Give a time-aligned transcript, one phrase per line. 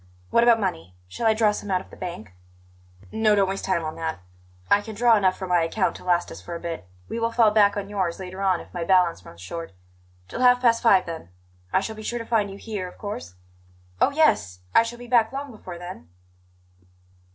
[0.31, 0.95] What about money?
[1.07, 2.33] Shall I draw some out of the bank?"
[3.11, 4.17] "No; don't waste time on that;
[4.67, 6.87] I can draw enough from my account to last us for a bit.
[7.07, 9.73] We will fall back on yours later on if my balance runs short.
[10.27, 11.29] Till half past five, then;
[11.71, 13.35] I shall be sure to find you here, of course?"
[14.01, 14.61] "Oh, yes!
[14.73, 16.09] I shall be back long before then."